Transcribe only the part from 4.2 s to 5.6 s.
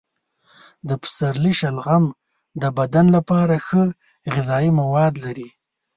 غذايي مواد لري.